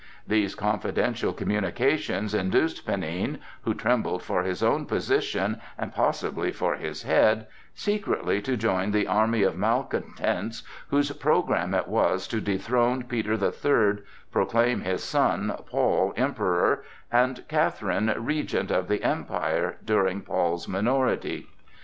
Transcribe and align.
These 0.25 0.55
confidential 0.55 1.31
communications 1.31 2.33
induced 2.33 2.87
Panin, 2.87 3.37
who 3.65 3.75
trembled 3.75 4.23
for 4.23 4.41
his 4.41 4.63
own 4.63 4.87
position 4.87 5.61
and 5.77 5.93
possibly 5.93 6.51
for 6.51 6.73
his 6.77 7.03
head, 7.03 7.45
secretly 7.75 8.41
to 8.41 8.57
join 8.57 8.89
the 8.89 9.05
army 9.05 9.43
of 9.43 9.55
malcontents, 9.55 10.63
whose 10.87 11.11
programme 11.11 11.75
it 11.75 11.87
was 11.87 12.27
to 12.29 12.41
dethrone 12.41 13.03
Peter 13.03 13.37
the 13.37 13.51
Third, 13.51 14.03
proclaim 14.31 14.81
his 14.81 15.03
son, 15.03 15.53
Paul, 15.69 16.15
Emperor, 16.17 16.83
and 17.11 17.47
Catherine 17.47 18.11
Regent 18.17 18.71
of 18.71 18.87
the 18.87 19.03
Empire 19.03 19.77
during 19.85 20.21
Paul's 20.21 20.67
minority. 20.67 21.45